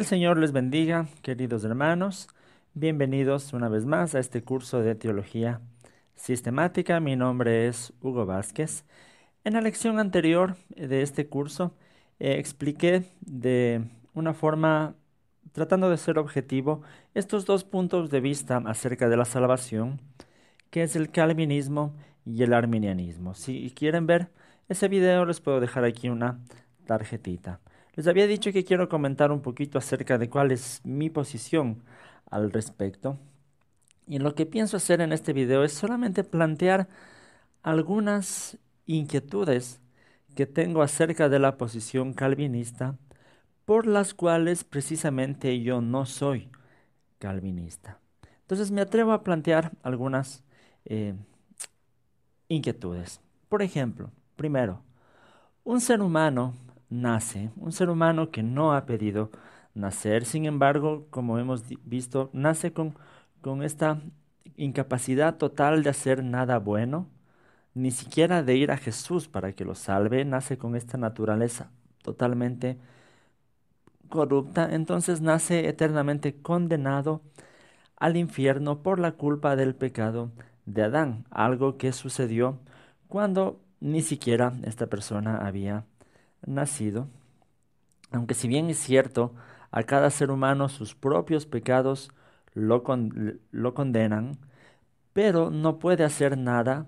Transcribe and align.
el 0.00 0.06
Señor 0.06 0.38
les 0.38 0.52
bendiga, 0.52 1.08
queridos 1.20 1.62
hermanos. 1.62 2.26
Bienvenidos 2.72 3.52
una 3.52 3.68
vez 3.68 3.84
más 3.84 4.14
a 4.14 4.18
este 4.18 4.42
curso 4.42 4.80
de 4.80 4.94
teología 4.94 5.60
sistemática. 6.14 7.00
Mi 7.00 7.16
nombre 7.16 7.68
es 7.68 7.92
Hugo 8.00 8.24
Vázquez. 8.24 8.86
En 9.44 9.52
la 9.52 9.60
lección 9.60 9.98
anterior 9.98 10.56
de 10.70 11.02
este 11.02 11.28
curso 11.28 11.74
eh, 12.18 12.36
expliqué 12.38 13.04
de 13.20 13.82
una 14.14 14.32
forma, 14.32 14.94
tratando 15.52 15.90
de 15.90 15.98
ser 15.98 16.18
objetivo, 16.18 16.80
estos 17.12 17.44
dos 17.44 17.64
puntos 17.64 18.08
de 18.08 18.20
vista 18.20 18.56
acerca 18.64 19.06
de 19.10 19.18
la 19.18 19.26
salvación, 19.26 20.00
que 20.70 20.82
es 20.82 20.96
el 20.96 21.10
calvinismo 21.10 21.94
y 22.24 22.42
el 22.42 22.54
arminianismo. 22.54 23.34
Si 23.34 23.70
quieren 23.72 24.06
ver 24.06 24.30
ese 24.70 24.88
video, 24.88 25.26
les 25.26 25.42
puedo 25.42 25.60
dejar 25.60 25.84
aquí 25.84 26.08
una 26.08 26.40
tarjetita. 26.86 27.60
Les 27.94 28.06
había 28.06 28.26
dicho 28.26 28.52
que 28.52 28.64
quiero 28.64 28.88
comentar 28.88 29.32
un 29.32 29.40
poquito 29.40 29.78
acerca 29.78 30.18
de 30.18 30.28
cuál 30.28 30.52
es 30.52 30.80
mi 30.84 31.10
posición 31.10 31.82
al 32.30 32.52
respecto. 32.52 33.18
Y 34.06 34.18
lo 34.18 34.34
que 34.34 34.46
pienso 34.46 34.76
hacer 34.76 35.00
en 35.00 35.12
este 35.12 35.32
video 35.32 35.64
es 35.64 35.72
solamente 35.72 36.24
plantear 36.24 36.88
algunas 37.62 38.58
inquietudes 38.86 39.80
que 40.34 40.46
tengo 40.46 40.82
acerca 40.82 41.28
de 41.28 41.38
la 41.38 41.56
posición 41.56 42.12
calvinista, 42.12 42.96
por 43.64 43.86
las 43.86 44.14
cuales 44.14 44.64
precisamente 44.64 45.60
yo 45.60 45.80
no 45.80 46.06
soy 46.06 46.48
calvinista. 47.18 47.98
Entonces 48.42 48.70
me 48.70 48.80
atrevo 48.80 49.12
a 49.12 49.22
plantear 49.22 49.72
algunas 49.82 50.42
eh, 50.84 51.14
inquietudes. 52.48 53.20
Por 53.48 53.62
ejemplo, 53.62 54.10
primero, 54.36 54.82
un 55.62 55.80
ser 55.80 56.00
humano 56.00 56.54
nace, 56.90 57.50
un 57.56 57.72
ser 57.72 57.90
humano 57.90 58.30
que 58.30 58.42
no 58.42 58.72
ha 58.74 58.86
pedido 58.86 59.30
nacer, 59.74 60.24
sin 60.24 60.44
embargo, 60.46 61.06
como 61.10 61.38
hemos 61.38 61.64
visto, 61.84 62.30
nace 62.32 62.72
con, 62.72 62.96
con 63.40 63.62
esta 63.62 64.02
incapacidad 64.56 65.36
total 65.38 65.82
de 65.82 65.90
hacer 65.90 66.24
nada 66.24 66.58
bueno, 66.58 67.08
ni 67.74 67.90
siquiera 67.92 68.42
de 68.42 68.56
ir 68.56 68.70
a 68.72 68.76
Jesús 68.76 69.28
para 69.28 69.52
que 69.54 69.64
lo 69.64 69.74
salve, 69.74 70.24
nace 70.24 70.58
con 70.58 70.76
esta 70.76 70.98
naturaleza 70.98 71.70
totalmente 72.02 72.78
corrupta, 74.08 74.68
entonces 74.72 75.20
nace 75.20 75.68
eternamente 75.68 76.34
condenado 76.42 77.22
al 77.96 78.16
infierno 78.16 78.82
por 78.82 78.98
la 79.00 79.12
culpa 79.12 79.56
del 79.56 79.74
pecado 79.74 80.32
de 80.66 80.82
Adán, 80.84 81.26
algo 81.30 81.78
que 81.78 81.92
sucedió 81.92 82.58
cuando 83.08 83.60
ni 83.80 84.02
siquiera 84.02 84.54
esta 84.64 84.86
persona 84.88 85.38
había 85.46 85.86
nacido, 86.46 87.08
aunque 88.10 88.34
si 88.34 88.48
bien 88.48 88.70
es 88.70 88.78
cierto, 88.78 89.34
a 89.70 89.82
cada 89.84 90.10
ser 90.10 90.30
humano 90.30 90.68
sus 90.68 90.94
propios 90.94 91.46
pecados 91.46 92.10
lo, 92.54 92.82
condenan, 92.82 94.38
pero 95.12 95.50
no 95.50 95.78
puede 95.78 96.04
hacer 96.04 96.36
nada 96.36 96.86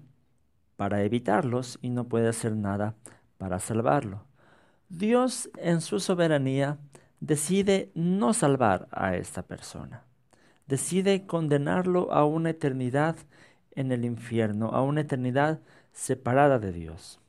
para 0.77 1.03
evitarlos 1.03 1.79
y 1.83 1.91
no 1.91 2.09
puede 2.09 2.29
hacer 2.29 2.57
nada 2.57 2.97
para 3.39 3.61
salvarlo. 3.61 4.25
Dios 4.89 5.51
en 5.57 5.81
su 5.81 6.01
soberanía 6.01 6.79
decide 7.21 7.93
no 7.95 8.35
salvar 8.35 8.89
a 8.91 9.17
esta 9.17 9.43
persona, 9.43 10.05
decide 10.67 11.27
condenarlo 11.27 12.13
a 12.13 12.25
una 12.25 12.51
eternidad 12.51 13.17
en 13.75 13.93
el 13.93 14.05
infierno, 14.05 14.71
a 14.71 14.83
una 14.83 15.03
eternidad 15.03 15.61
separada 15.93 16.59
de 16.59 16.73
Dios. 16.73 17.22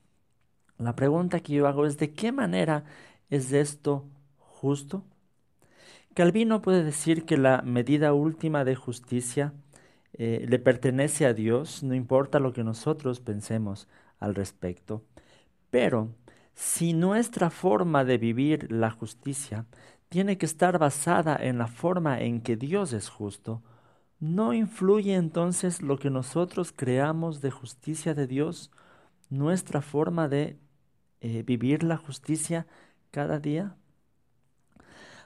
La 0.83 0.95
pregunta 0.95 1.39
que 1.39 1.53
yo 1.53 1.67
hago 1.67 1.85
es 1.85 1.97
de 1.97 2.13
qué 2.13 2.31
manera 2.31 2.83
es 3.29 3.51
esto 3.53 4.05
justo? 4.37 5.03
Calvino 6.13 6.61
puede 6.61 6.83
decir 6.83 7.25
que 7.25 7.37
la 7.37 7.61
medida 7.63 8.13
última 8.13 8.63
de 8.63 8.75
justicia 8.75 9.53
eh, 10.13 10.45
le 10.47 10.59
pertenece 10.59 11.25
a 11.25 11.33
Dios, 11.33 11.81
no 11.83 11.95
importa 11.95 12.39
lo 12.39 12.53
que 12.53 12.63
nosotros 12.63 13.19
pensemos 13.19 13.87
al 14.19 14.35
respecto. 14.35 15.03
Pero 15.71 16.09
si 16.53 16.93
nuestra 16.93 17.49
forma 17.49 18.05
de 18.05 18.17
vivir 18.19 18.71
la 18.71 18.91
justicia 18.91 19.65
tiene 20.09 20.37
que 20.37 20.45
estar 20.45 20.77
basada 20.77 21.35
en 21.35 21.57
la 21.57 21.67
forma 21.67 22.21
en 22.21 22.41
que 22.41 22.55
Dios 22.55 22.93
es 22.93 23.09
justo, 23.09 23.63
¿no 24.19 24.53
influye 24.53 25.15
entonces 25.15 25.81
lo 25.81 25.97
que 25.97 26.11
nosotros 26.11 26.71
creamos 26.75 27.41
de 27.41 27.49
justicia 27.49 28.13
de 28.13 28.27
Dios, 28.27 28.71
nuestra 29.29 29.81
forma 29.81 30.27
de 30.29 30.59
eh, 31.23 31.43
vivir 31.43 31.83
la 31.83 31.97
justicia 31.97 32.67
cada 33.11 33.39
día? 33.39 33.75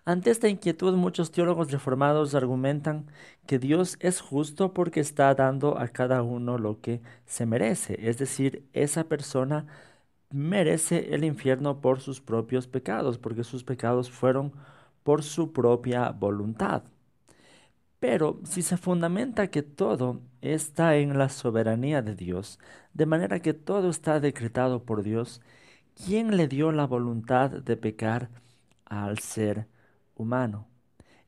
Ante 0.06 0.32
esta 0.32 0.48
inquietud, 0.48 0.96
muchos 0.96 1.32
teólogos 1.32 1.70
reformados 1.72 2.34
argumentan 2.34 3.08
que 3.46 3.60
Dios 3.60 3.98
es 4.00 4.22
justo 4.22 4.74
porque 4.74 5.02
está 5.02 5.36
dando 5.36 5.78
a 5.78 5.90
cada 5.90 6.24
uno 6.24 6.58
lo 6.58 6.80
que 6.80 7.02
se 7.26 7.46
merece, 7.46 7.98
es 8.10 8.18
decir, 8.18 8.70
esa 8.72 9.04
persona 9.10 9.68
merece 10.32 11.14
el 11.14 11.24
infierno 11.26 11.82
por 11.82 12.00
sus 12.00 12.22
propios 12.22 12.68
pecados, 12.68 13.18
porque 13.18 13.44
sus 13.44 13.64
pecados 13.66 14.10
fueron 14.12 14.54
por 15.04 15.24
su 15.24 15.52
propia 15.54 16.12
voluntad. 16.12 16.84
Pero 18.00 18.40
si 18.44 18.62
se 18.62 18.78
fundamenta 18.78 19.50
que 19.50 19.64
todo 19.64 20.22
está 20.42 20.98
en 20.98 21.18
la 21.18 21.30
soberanía 21.30 22.02
de 22.02 22.16
Dios, 22.16 22.60
de 22.94 23.06
manera 23.06 23.40
que 23.42 23.54
todo 23.54 23.90
está 23.90 24.20
decretado 24.20 24.84
por 24.86 25.04
Dios, 25.04 25.42
¿quién 26.06 26.38
le 26.38 26.48
dio 26.48 26.72
la 26.72 26.86
voluntad 26.86 27.50
de 27.52 27.78
pecar 27.78 28.30
al 28.86 29.20
ser 29.20 29.68
humano? 30.16 30.68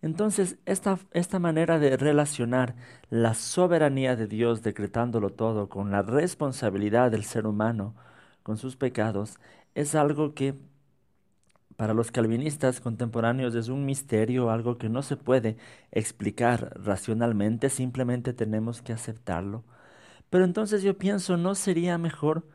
Entonces, 0.02 0.58
esta, 0.66 0.98
esta, 1.12 1.40
manera 1.40 1.78
de 1.80 1.98
relacionar 1.98 2.76
la 3.10 3.34
soberanía 3.34 4.16
de 4.16 4.28
Dios 4.28 4.64
decretándolo 4.64 5.32
todo 5.32 5.68
con 5.68 5.92
la 5.92 6.02
responsabilidad 6.04 7.12
del 7.12 7.26
ser 7.26 7.46
humano 7.46 7.96
con 8.44 8.58
sus 8.58 8.78
pecados 8.78 9.40
es 9.76 9.96
algo 9.96 10.34
que 10.34 10.56
para 11.76 11.94
los 11.94 12.12
calvinistas 12.12 12.82
contemporáneos 12.82 13.56
es 13.56 13.70
un 13.70 13.86
misterio, 13.86 14.52
algo 14.52 14.78
que 14.78 14.90
no 14.90 15.02
se 15.02 15.18
puede 15.18 15.58
explicar 15.92 16.74
racionalmente, 16.84 17.70
simplemente 17.70 18.34
tenemos 18.34 18.82
que 18.82 18.94
aceptarlo. 18.94 19.64
Pero 20.30 20.46
entonces 20.46 20.84
yo 20.84 20.98
pienso, 20.98 21.38
¿no 21.38 21.56
sería 21.56 21.98
mejor 21.98 22.48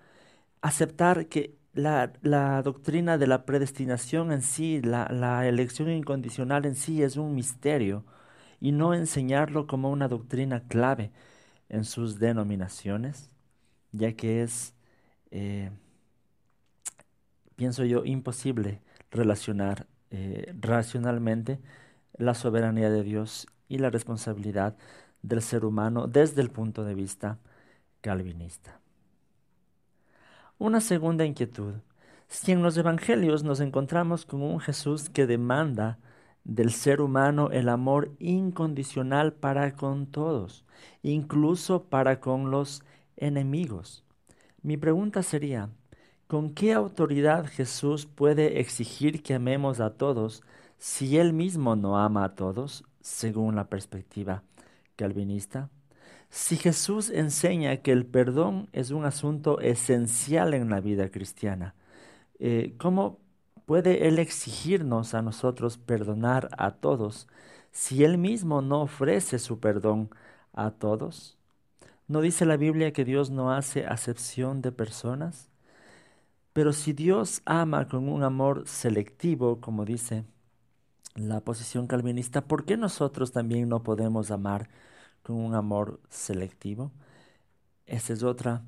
aceptar 0.62 1.26
que 1.26 1.56
la, 1.74 2.62
doctrina 2.62 3.18
de 3.18 3.26
la 3.26 3.44
predestinación 3.44 4.32
en 4.32 4.42
sí, 4.42 4.80
la, 4.82 5.46
elección 5.46 5.90
incondicional 5.90 6.66
en 6.66 6.76
sí 6.76 7.02
es 7.02 7.16
un 7.16 7.34
misterio 7.34 8.04
y 8.60 8.72
no 8.72 8.94
enseñarlo 8.94 9.66
como 9.66 9.90
una 9.90 10.08
doctrina 10.08 10.62
clave 10.68 11.10
en 11.68 11.84
sus 11.84 12.18
denominaciones, 12.18 13.30
ya 13.92 14.12
que 14.14 14.42
es, 14.42 14.74
eh, 15.30 15.70
pienso 17.56 17.84
yo, 17.84 18.04
imposible 18.04 18.80
relacionar 19.10 19.86
eh, 20.10 20.54
racionalmente 20.60 21.60
la 22.16 22.34
soberanía 22.34 22.90
de 22.90 23.02
Dios 23.02 23.46
y 23.68 23.78
la 23.78 23.90
responsabilidad 23.90 24.76
del 25.22 25.42
ser 25.42 25.64
humano 25.64 26.06
desde 26.06 26.42
el 26.42 26.50
punto 26.50 26.84
de 26.84 26.94
vista 26.94 27.38
calvinista. 28.00 28.83
Una 30.58 30.80
segunda 30.80 31.24
inquietud. 31.24 31.74
Si 32.28 32.52
en 32.52 32.62
los 32.62 32.76
Evangelios 32.76 33.42
nos 33.42 33.58
encontramos 33.58 34.24
con 34.24 34.40
un 34.40 34.60
Jesús 34.60 35.10
que 35.10 35.26
demanda 35.26 35.98
del 36.44 36.70
ser 36.70 37.00
humano 37.00 37.50
el 37.50 37.68
amor 37.68 38.12
incondicional 38.20 39.32
para 39.32 39.74
con 39.74 40.06
todos, 40.06 40.64
incluso 41.02 41.84
para 41.84 42.20
con 42.20 42.52
los 42.52 42.84
enemigos. 43.16 44.04
Mi 44.62 44.76
pregunta 44.76 45.24
sería, 45.24 45.70
¿con 46.28 46.54
qué 46.54 46.72
autoridad 46.72 47.46
Jesús 47.46 48.06
puede 48.06 48.60
exigir 48.60 49.24
que 49.24 49.34
amemos 49.34 49.80
a 49.80 49.90
todos 49.90 50.44
si 50.78 51.18
Él 51.18 51.32
mismo 51.32 51.74
no 51.74 51.98
ama 51.98 52.24
a 52.24 52.34
todos, 52.36 52.84
según 53.00 53.56
la 53.56 53.68
perspectiva 53.68 54.44
calvinista? 54.94 55.68
Si 56.34 56.56
Jesús 56.56 57.10
enseña 57.10 57.76
que 57.76 57.92
el 57.92 58.06
perdón 58.06 58.69
es 58.72 58.90
un 58.90 59.04
asunto 59.04 59.60
esencial 59.60 60.52
en 60.52 60.69
la 60.69 60.81
vida 60.81 61.08
cristiana, 61.08 61.76
eh, 62.40 62.75
¿cómo 62.76 63.20
puede 63.66 64.08
Él 64.08 64.19
exigirnos 64.19 65.14
a 65.14 65.22
nosotros 65.22 65.78
perdonar 65.78 66.48
a 66.58 66.72
todos 66.72 67.28
si 67.70 68.02
Él 68.02 68.19
mismo 68.19 68.62
no 68.62 68.82
ofrece 68.82 69.38
su 69.38 69.60
perdón 69.60 70.10
a 70.52 70.72
todos? 70.72 71.38
¿No 72.08 72.20
dice 72.20 72.46
la 72.46 72.56
Biblia 72.56 72.92
que 72.92 73.04
Dios 73.04 73.31
no 73.31 73.52
hace 73.52 73.86
acepción 73.86 74.60
de 74.60 74.72
personas? 74.72 75.50
Pero 76.52 76.72
si 76.72 76.92
Dios 76.92 77.42
ama 77.44 77.86
con 77.86 78.08
un 78.08 78.25
amor 78.25 78.64
selectivo, 78.66 79.60
como 79.60 79.84
dice 79.84 80.25
la 81.14 81.40
posición 81.42 81.86
calvinista, 81.86 82.40
¿por 82.42 82.64
qué 82.64 82.76
nosotros 82.76 83.31
también 83.31 83.69
no 83.69 83.84
podemos 83.84 84.32
amar 84.32 84.69
con 85.24 85.36
un 85.36 85.56
amor 85.56 86.00
selectivo? 86.08 86.92
Esa 87.86 88.12
es 88.12 88.22
otra 88.22 88.62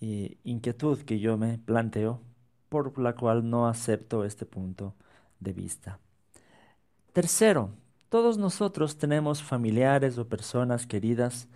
eh, 0.00 0.38
inquietud 0.44 1.02
que 1.02 1.18
yo 1.20 1.36
me 1.36 1.58
planteo 1.58 2.22
por 2.70 2.98
la 2.98 3.14
cual 3.14 3.48
no 3.50 3.68
acepto 3.68 4.24
este 4.24 4.46
punto 4.46 4.94
de 5.40 5.52
vista. 5.52 5.98
Tercero, 7.12 7.70
todos 8.08 8.38
nosotros 8.38 8.96
tenemos 8.96 9.42
familiares 9.42 10.16
o 10.18 10.28
personas 10.28 10.86
queridas 10.86 11.48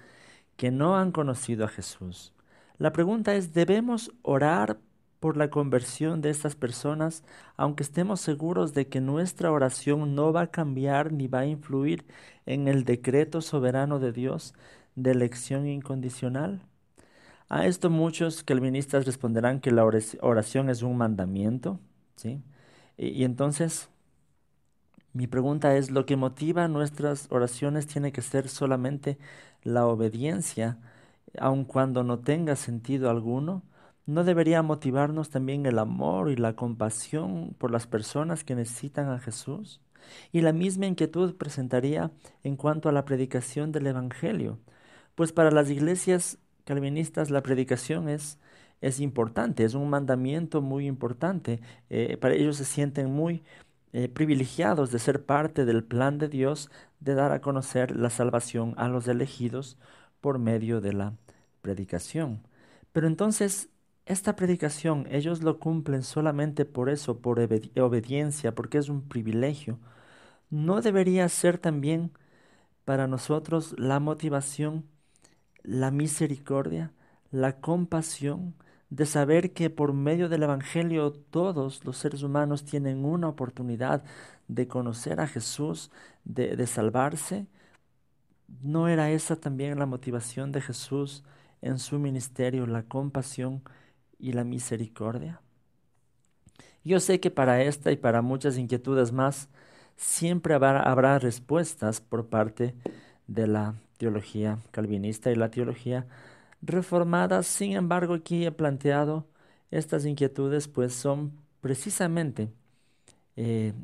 que 0.56 0.70
no 0.70 0.98
han 0.98 1.12
conocido 1.12 1.64
a 1.64 1.68
Jesús. 1.68 2.32
La 2.78 2.92
pregunta 2.92 3.34
es, 3.34 3.52
¿debemos 3.52 4.12
orar 4.22 4.78
por 5.20 5.36
la 5.36 5.50
conversión 5.50 6.22
de 6.22 6.30
estas 6.30 6.56
personas, 6.56 7.24
aunque 7.56 7.82
estemos 7.82 8.20
seguros 8.20 8.74
de 8.74 8.88
que 8.88 9.00
nuestra 9.00 9.52
oración 9.52 10.14
no 10.14 10.32
va 10.32 10.42
a 10.42 10.50
cambiar 10.50 11.12
ni 11.12 11.28
va 11.28 11.40
a 11.40 11.46
influir 11.46 12.06
en 12.46 12.68
el 12.68 12.84
decreto 12.84 13.42
soberano 13.42 13.98
de 14.00 14.12
Dios 14.12 14.54
de 14.96 15.12
elección 15.12 15.66
incondicional? 15.68 16.62
A 17.48 17.66
esto 17.66 17.90
muchos 17.90 18.44
calvinistas 18.44 19.06
responderán 19.06 19.60
que 19.60 19.72
la 19.72 19.84
oración 19.84 20.70
es 20.70 20.82
un 20.82 20.96
mandamiento, 20.96 21.80
¿sí? 22.16 22.42
Y, 22.96 23.24
entonces, 23.24 23.88
mi 25.12 25.26
pregunta 25.26 25.76
es, 25.76 25.90
¿lo 25.90 26.06
que 26.06 26.16
motiva 26.16 26.68
nuestras 26.68 27.26
oraciones 27.30 27.86
tiene 27.86 28.12
que 28.12 28.22
ser 28.22 28.48
solamente 28.48 29.18
la 29.62 29.86
obediencia, 29.86 30.78
aun 31.38 31.64
cuando 31.64 32.04
no 32.04 32.20
tenga 32.20 32.56
sentido 32.56 33.10
alguno? 33.10 33.62
¿No 34.06 34.24
debería 34.24 34.62
motivarnos 34.62 35.30
también 35.30 35.66
el 35.66 35.78
amor 35.78 36.30
y 36.30 36.36
la 36.36 36.54
compasión 36.56 37.54
por 37.58 37.70
las 37.70 37.86
personas 37.86 38.44
que 38.44 38.54
necesitan 38.54 39.08
a 39.10 39.18
Jesús? 39.18 39.80
Y 40.32 40.40
la 40.40 40.52
misma 40.52 40.86
inquietud 40.86 41.36
presentaría 41.36 42.10
en 42.42 42.56
cuanto 42.56 42.88
a 42.88 42.92
la 42.92 43.04
predicación 43.04 43.72
del 43.72 43.86
Evangelio, 43.86 44.58
pues 45.14 45.32
para 45.32 45.50
las 45.50 45.70
iglesias 45.70 46.38
calvinistas 46.64 47.30
la 47.30 47.42
predicación 47.42 48.08
es, 48.08 48.38
es 48.80 49.00
importante, 49.00 49.64
es 49.64 49.74
un 49.74 49.90
mandamiento 49.90 50.62
muy 50.62 50.86
importante. 50.86 51.60
Eh, 51.90 52.16
para 52.16 52.34
ellos 52.34 52.56
se 52.56 52.64
sienten 52.64 53.10
muy 53.12 53.42
eh, 53.92 54.08
privilegiados 54.08 54.92
de 54.92 54.98
ser 54.98 55.24
parte 55.24 55.64
del 55.64 55.84
plan 55.84 56.18
de 56.18 56.28
Dios 56.28 56.70
de 57.00 57.14
dar 57.14 57.32
a 57.32 57.40
conocer 57.40 57.96
la 57.96 58.10
salvación 58.10 58.74
a 58.76 58.88
los 58.88 59.08
elegidos 59.08 59.78
por 60.20 60.38
medio 60.38 60.80
de 60.80 60.92
la 60.92 61.14
predicación. 61.60 62.42
Pero 62.92 63.06
entonces, 63.06 63.68
esta 64.10 64.36
predicación 64.36 65.06
ellos 65.10 65.42
lo 65.42 65.58
cumplen 65.58 66.02
solamente 66.02 66.64
por 66.64 66.90
eso, 66.90 67.20
por 67.20 67.40
obediencia, 67.40 68.54
porque 68.54 68.78
es 68.78 68.88
un 68.88 69.02
privilegio. 69.08 69.78
¿No 70.50 70.82
debería 70.82 71.28
ser 71.28 71.58
también 71.58 72.12
para 72.84 73.06
nosotros 73.08 73.74
la 73.78 74.00
motivación 74.00 74.86
la 75.62 75.90
misericordia, 75.90 76.92
la 77.30 77.60
compasión, 77.60 78.54
de 78.90 79.06
saber 79.06 79.52
que 79.52 79.70
por 79.70 79.92
medio 79.92 80.28
del 80.28 80.42
Evangelio 80.44 81.12
todos 81.12 81.84
los 81.84 81.96
seres 81.98 82.22
humanos 82.22 82.64
tienen 82.64 83.04
una 83.04 83.28
oportunidad 83.28 84.04
de 84.48 84.66
conocer 84.68 85.20
a 85.20 85.28
Jesús, 85.28 85.90
de, 86.24 86.56
de 86.56 86.66
salvarse. 86.66 87.46
¿No 88.62 88.88
era 88.88 89.10
esa 89.10 89.36
también 89.36 89.78
la 89.78 89.86
motivación 89.86 90.52
de 90.52 90.60
Jesús 90.60 91.24
en 91.62 91.78
su 91.78 91.98
ministerio, 91.98 92.66
la 92.66 92.82
compasión 92.84 93.62
y 94.20 94.32
la 94.32 94.44
misericordia? 94.44 95.40
Yo 96.84 97.00
sé 97.00 97.20
que 97.20 97.30
para 97.30 97.62
esta 97.62 97.92
y 97.92 97.96
para 97.96 98.22
muchas 98.22 98.56
inquietudes 98.58 99.12
más, 99.12 99.48
siempre 99.96 100.54
habrá, 100.54 100.80
habrá 100.82 101.18
respuestas 101.18 102.00
por 102.00 102.28
parte 102.28 102.74
de 103.26 103.46
la 103.46 103.74
teología 103.98 104.58
calvinista 104.70 105.30
y 105.30 105.36
la 105.36 105.50
teología 105.50 106.06
reformada. 106.62 107.42
Sin 107.42 107.72
embargo, 107.72 108.14
aquí 108.14 108.46
he 108.46 108.52
planteado 108.52 109.26
estas 109.70 110.06
inquietudes, 110.06 110.68
pues 110.68 110.94
son 110.94 111.32
precisamente 111.60 112.50
eh, 113.36 113.74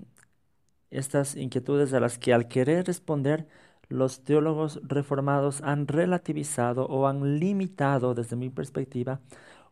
estas 0.91 1.37
inquietudes 1.37 1.93
a 1.93 2.01
las 2.01 2.19
que 2.19 2.33
al 2.35 2.49
querer 2.49 2.87
responder 2.87 3.47
los 3.89 4.25
teólogos 4.25 4.81
reformados 4.83 5.63
han 5.63 5.87
relativizado 5.87 6.87
o 6.87 7.07
han 7.07 7.39
limitado, 7.39 8.15
desde 8.15 8.37
mi 8.37 8.51
perspectiva, 8.51 9.21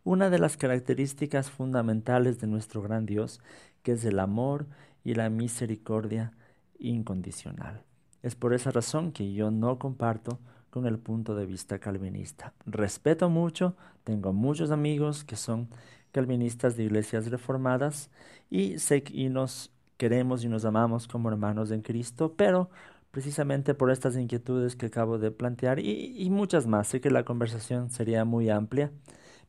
una 0.05 0.29
de 0.29 0.39
las 0.39 0.55
características 0.55 1.49
fundamentales 1.49 2.39
de 2.39 2.47
nuestro 2.47 2.81
gran 2.81 3.05
Dios, 3.05 3.41
que 3.83 3.93
es 3.93 4.05
el 4.05 4.19
amor 4.19 4.67
y 5.03 5.15
la 5.15 5.29
misericordia 5.29 6.31
incondicional. 6.79 7.81
Es 8.21 8.35
por 8.35 8.53
esa 8.53 8.71
razón 8.71 9.11
que 9.11 9.33
yo 9.33 9.51
no 9.51 9.77
comparto 9.79 10.39
con 10.69 10.85
el 10.85 10.99
punto 10.99 11.35
de 11.35 11.45
vista 11.45 11.79
calvinista. 11.79 12.53
Respeto 12.65 13.29
mucho, 13.29 13.75
tengo 14.03 14.31
muchos 14.31 14.71
amigos 14.71 15.23
que 15.23 15.35
son 15.35 15.69
calvinistas 16.11 16.77
de 16.77 16.83
iglesias 16.83 17.27
reformadas 17.31 18.11
y 18.49 18.77
sé 18.77 19.03
y 19.11 19.29
nos 19.29 19.71
queremos 19.97 20.43
y 20.43 20.49
nos 20.49 20.65
amamos 20.65 21.07
como 21.07 21.29
hermanos 21.29 21.71
en 21.71 21.81
Cristo, 21.81 22.35
pero 22.37 22.69
precisamente 23.09 23.73
por 23.73 23.89
estas 23.89 24.15
inquietudes 24.17 24.75
que 24.75 24.87
acabo 24.87 25.17
de 25.17 25.31
plantear 25.31 25.79
y, 25.79 26.13
y 26.15 26.29
muchas 26.29 26.67
más, 26.67 26.87
sé 26.87 27.01
que 27.01 27.09
la 27.09 27.25
conversación 27.25 27.89
sería 27.89 28.23
muy 28.23 28.49
amplia, 28.49 28.91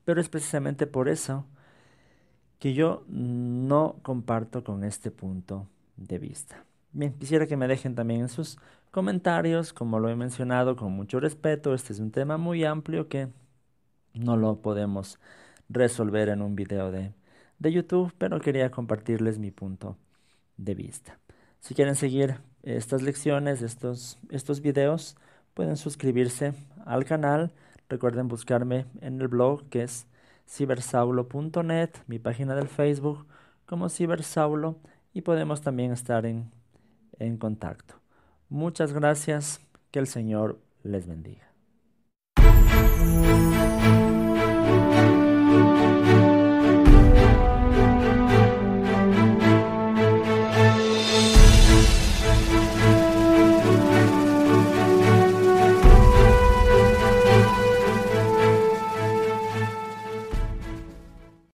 pero 0.07 0.21
es 0.21 0.29
precisamente 0.29 0.87
por 0.87 1.09
eso 1.09 1.45
que 2.61 2.75
yo 2.75 3.05
no 3.09 3.97
comparto 4.03 4.63
con 4.63 4.85
este 4.85 5.11
punto 5.11 5.67
de 5.97 6.21
vista. 6.21 6.65
Bien, 6.93 7.13
quisiera 7.13 7.49
que 7.49 7.57
me 7.57 7.67
dejen 7.67 7.97
también 7.97 8.21
en 8.21 8.29
sus 8.29 8.57
comentarios, 8.93 9.73
como 9.73 9.99
lo 9.99 10.09
he 10.09 10.15
mencionado 10.15 10.77
con 10.77 10.93
mucho 10.93 11.19
respeto, 11.19 11.75
este 11.75 11.93
es 11.93 11.99
un 11.99 12.13
tema 12.13 12.37
muy 12.39 12.65
amplio 12.65 13.09
que 13.09 13.29
no 14.15 14.37
lo 14.37 14.63
podemos 14.63 15.19
resolver 15.69 16.29
en 16.29 16.41
un 16.41 16.55
video 16.55 16.93
de, 16.93 17.13
de 17.59 17.73
YouTube, 17.73 18.15
pero 18.17 18.41
quería 18.41 18.71
compartirles 18.71 19.41
mi 19.41 19.51
punto 19.51 19.97
de 20.57 20.77
vista. 20.77 21.19
Si 21.59 21.75
quieren 21.75 21.97
seguir 21.97 22.39
estas 22.63 23.03
lecciones, 23.03 23.61
estos, 23.61 24.21
estos 24.31 24.61
videos, 24.61 25.17
pueden 25.53 25.77
suscribirse 25.77 26.55
al 26.85 27.05
canal. 27.05 27.53
Recuerden 27.89 28.29
buscarme 28.29 28.87
en 29.01 29.21
el 29.21 29.29
blog 29.29 29.69
que 29.69 29.83
es 29.83 30.07
cibersaulo.net, 30.49 31.91
mi 32.07 32.19
página 32.19 32.55
del 32.55 32.69
Facebook 32.69 33.27
como 33.65 33.89
cibersaulo 33.89 34.79
y 35.13 35.23
podemos 35.23 35.61
también 35.61 35.93
estar 35.93 36.27
en 36.27 36.51
en 37.19 37.37
contacto. 37.37 37.95
Muchas 38.49 38.93
gracias, 38.93 39.61
que 39.91 39.99
el 39.99 40.07
Señor 40.07 40.61
les 40.83 41.07
bendiga. 41.07 41.47